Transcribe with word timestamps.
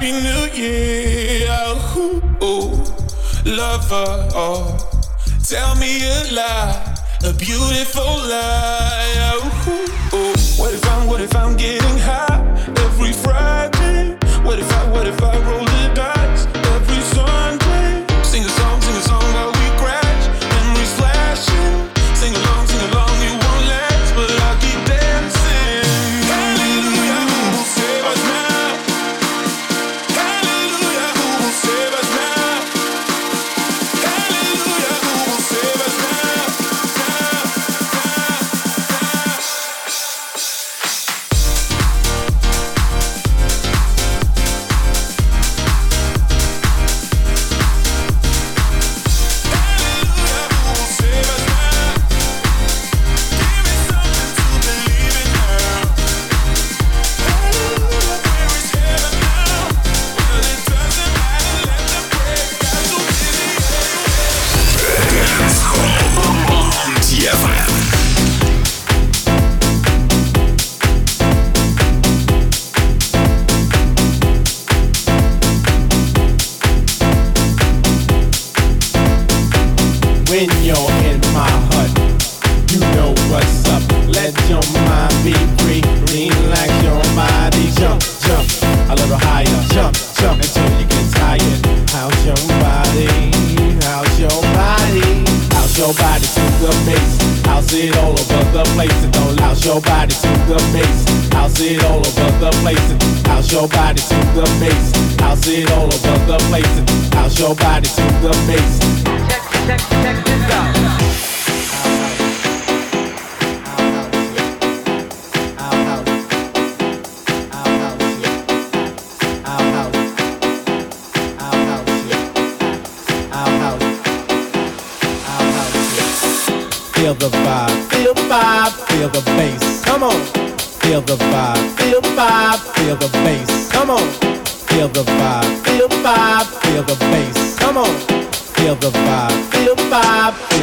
Happy 0.00 0.12
New 0.12 0.46
Year, 0.54 1.50
ooh, 1.94 2.22
ooh, 2.42 2.72
lover. 3.44 4.28
Oh, 4.32 4.78
tell 5.46 5.74
me 5.76 6.00
a 6.06 6.32
lie, 6.32 6.96
a 7.22 7.34
beautiful 7.34 8.04
lie. 8.04 9.34
Ooh, 9.34 10.16
ooh. 10.16 10.32
What 10.56 10.72
if 10.72 10.88
I'm, 10.88 11.06
what 11.06 11.20
if 11.20 11.36
I'm 11.36 11.54
getting 11.54 11.98
high? 11.98 12.29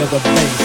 the 0.10 0.20
bass. 0.20 0.57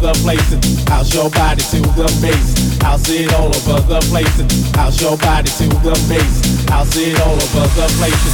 the 0.00 0.12
place 0.22 0.52
and 0.52 0.64
house 0.88 1.14
your 1.14 1.28
body 1.30 1.62
to 1.62 1.80
the 1.80 2.08
bass. 2.22 2.78
House 2.82 3.08
it 3.10 3.32
all 3.34 3.48
over 3.48 3.80
the 3.86 4.00
place 4.08 4.40
and 4.40 4.50
house 4.74 5.00
your 5.00 5.16
body 5.18 5.50
to 5.50 5.68
the 5.84 5.92
bass. 6.08 6.68
House 6.68 6.96
it 6.96 7.20
all 7.20 7.34
over 7.34 7.66
the 7.76 7.86
place 7.98 8.24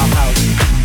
and 0.00 0.12
house. 0.14 0.83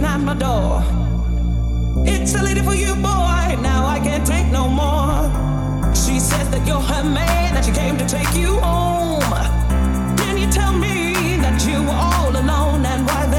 knocking 0.00 0.04
at 0.04 0.24
my 0.24 0.34
door. 0.34 0.82
It's 2.06 2.34
a 2.34 2.42
lady 2.42 2.60
for 2.60 2.74
you, 2.74 2.94
boy. 2.94 3.56
Now 3.62 3.86
I 3.86 4.00
can't 4.02 4.26
take 4.26 4.46
no 4.46 4.68
more. 4.68 5.94
She 5.94 6.20
says 6.20 6.48
that 6.50 6.66
you're 6.66 6.80
her 6.80 7.04
man, 7.04 7.54
that 7.54 7.64
she 7.64 7.72
came 7.72 7.96
to 7.98 8.06
take 8.06 8.34
you 8.34 8.58
home. 8.58 9.20
Can 10.16 10.38
you 10.38 10.50
tell 10.50 10.72
me 10.72 11.36
that 11.38 11.64
you 11.66 11.82
were 11.82 11.90
all 11.90 12.30
alone 12.30 12.84
and 12.84 13.06
why. 13.06 13.37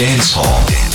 Dance 0.00 0.32
Hall. 0.32 0.89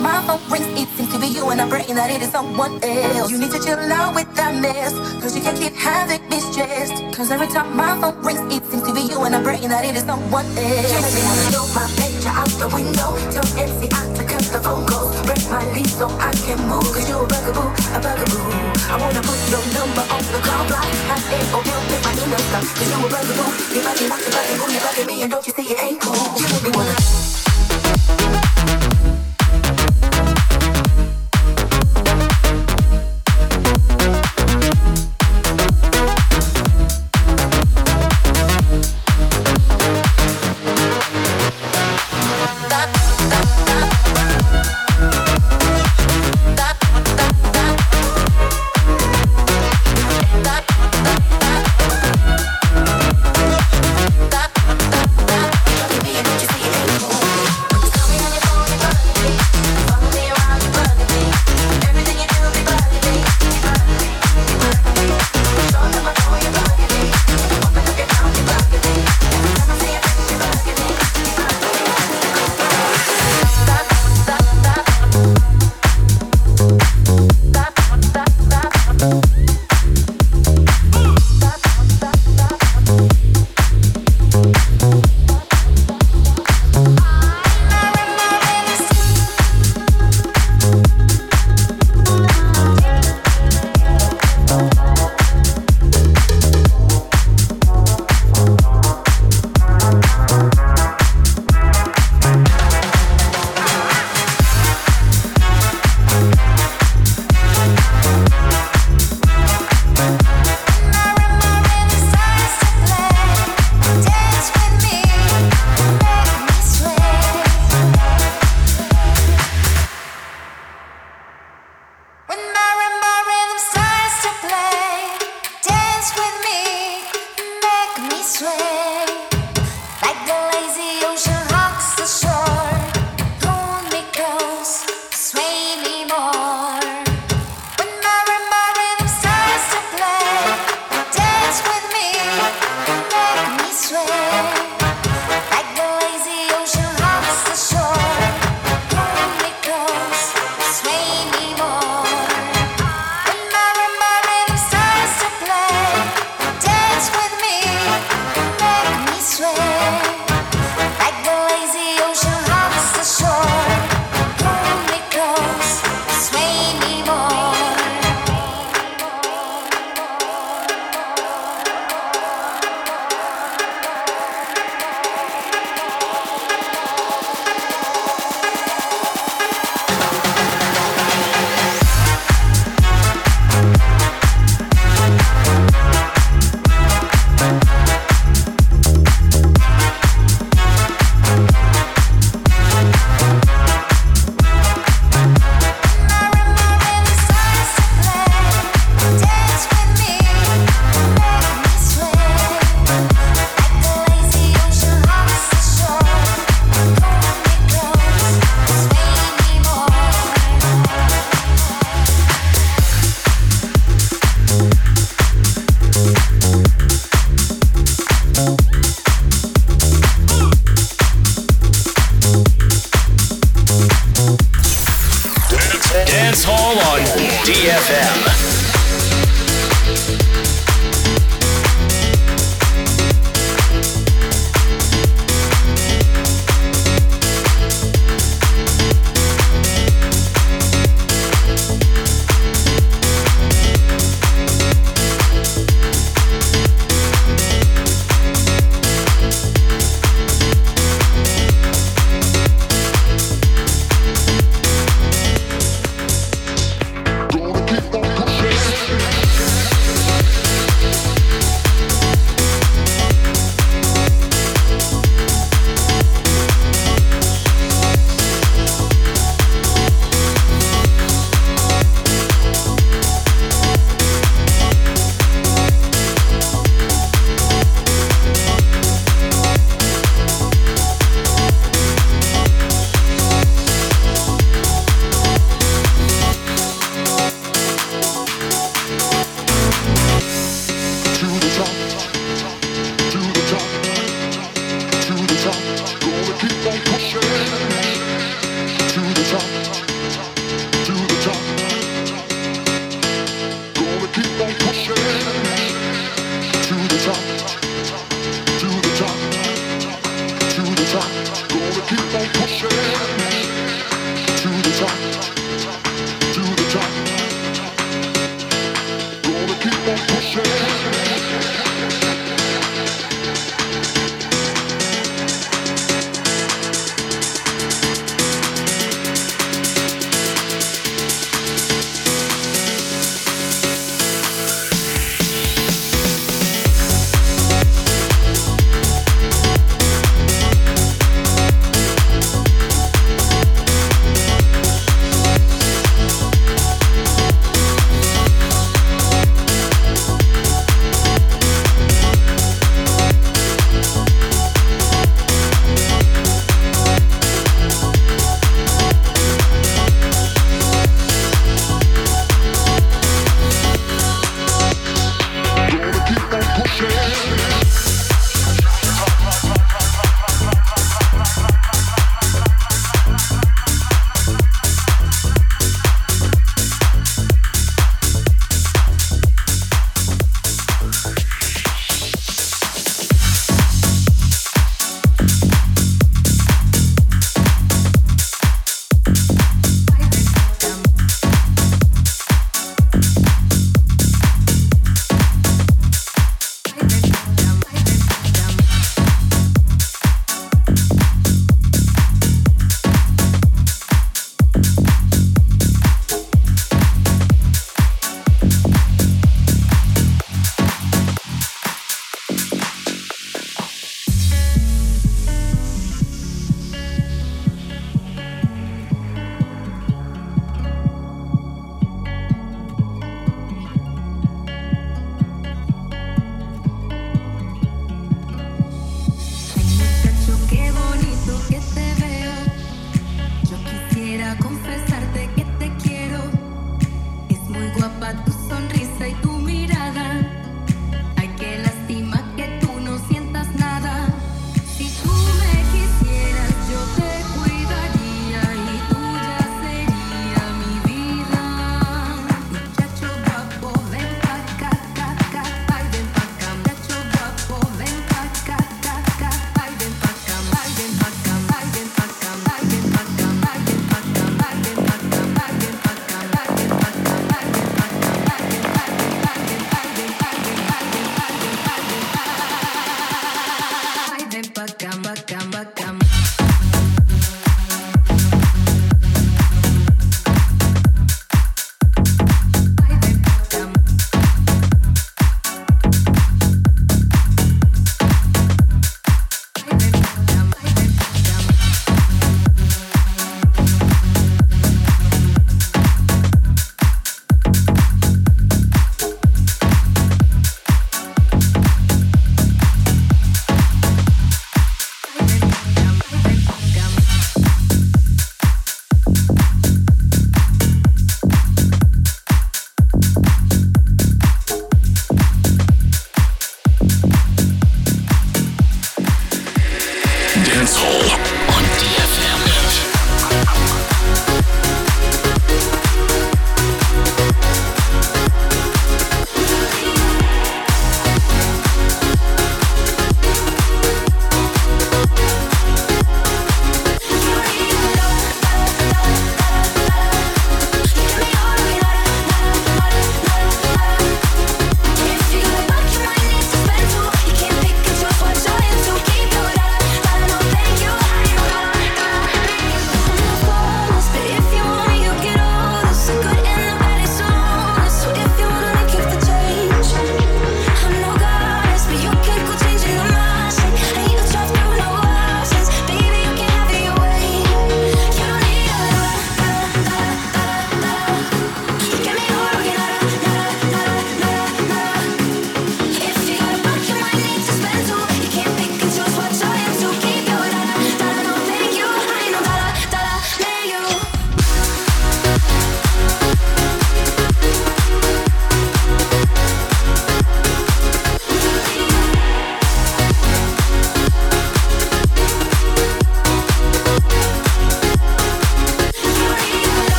My 0.00 0.22
phone 0.22 0.38
rings, 0.50 0.66
it 0.78 0.88
seems 0.94 1.10
to 1.12 1.18
be 1.18 1.26
you 1.26 1.50
and 1.50 1.60
I'm 1.60 1.68
praying 1.68 1.94
that 1.98 2.10
it 2.10 2.22
is 2.22 2.30
someone 2.30 2.78
else. 2.82 3.30
You 3.30 3.38
need 3.38 3.50
to 3.50 3.58
chill 3.58 3.78
out 3.90 4.14
with 4.14 4.30
that 4.38 4.54
mess, 4.54 4.94
cause 5.18 5.34
you 5.34 5.42
can't 5.42 5.58
keep 5.58 5.74
having 5.74 6.22
me 6.30 6.38
stressed. 6.38 7.02
Cause 7.16 7.30
every 7.30 7.48
time 7.48 7.74
my 7.74 7.98
phone 7.98 8.14
rings, 8.22 8.38
it 8.54 8.62
seems 8.70 8.86
to 8.86 8.94
be 8.94 9.02
you 9.10 9.18
and 9.26 9.34
I'm 9.34 9.42
praying 9.42 9.68
that 9.74 9.82
it 9.84 9.96
is 9.98 10.06
someone 10.06 10.46
else. 10.54 10.94
You 11.18 11.50
throw 11.50 11.66
my 11.74 11.86
picture 11.98 12.30
out 12.30 12.46
the 12.62 12.70
window, 12.70 13.10
tell 13.34 13.48
MCI 13.58 14.04
to 14.14 14.22
cut 14.22 14.44
the 14.54 14.60
phone 14.62 14.86
calls, 14.86 15.18
break 15.26 15.42
my 15.50 15.66
lease 15.74 15.98
so 15.98 16.06
I 16.06 16.30
can 16.46 16.62
move. 16.70 16.86
Cause 16.94 17.08
you're 17.10 17.18
a 17.18 17.26
bugaboo, 17.26 17.66
a 17.66 17.98
bugaboo. 17.98 18.38
I 18.86 18.94
wanna 19.02 19.22
put 19.26 19.40
your 19.50 19.64
number 19.74 20.04
on 20.14 20.22
the 20.30 20.38
call 20.46 20.62
block, 20.70 20.86
I 20.86 21.18
say, 21.26 21.42
oh, 21.50 21.62
you 21.66 21.74
pick 21.90 22.00
my 22.06 22.14
email 22.22 22.42
stuff. 22.54 22.66
Cause 22.70 22.86
you're 22.86 23.02
a 23.02 23.10
bugaboo, 23.10 23.50
you're 23.74 23.82
bugging, 23.82 24.06
you 24.14 24.30
bugging, 24.30 24.58
you 24.62 24.80
bugging 24.86 25.06
me, 25.10 25.22
and 25.26 25.30
don't 25.34 25.42
you 25.42 25.52
see 25.58 25.66
it 25.74 25.78
ain't 25.82 25.98
cool? 25.98 26.14
You 26.38 26.46
make 26.54 26.62
me 26.62 26.70
wanna. 26.70 27.27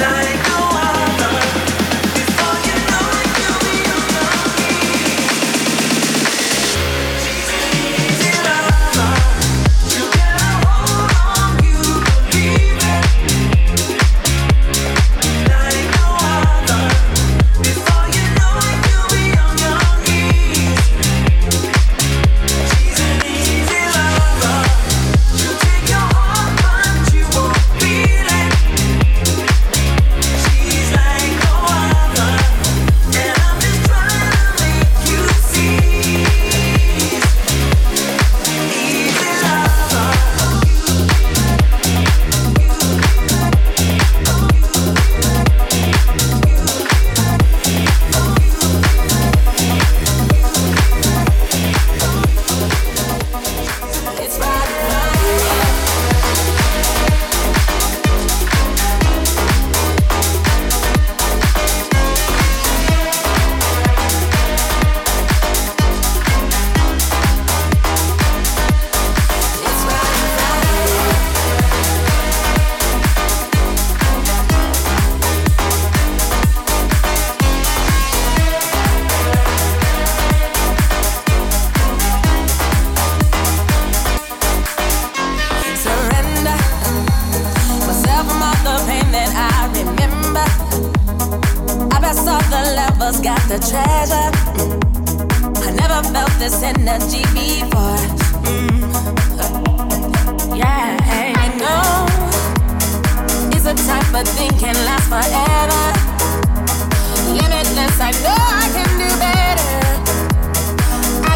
night. 0.00 0.37